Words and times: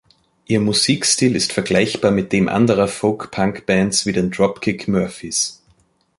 Ihr 0.47 0.59
Musikstil 0.59 1.35
ist 1.35 1.53
vergleichbar 1.53 2.09
mit 2.09 2.33
dem 2.33 2.49
anderer 2.49 2.87
Folk-Punk-Bands 2.87 4.07
wie 4.07 4.13
den 4.13 4.31
Dropkick 4.31 4.87
Murphys. 4.87 5.61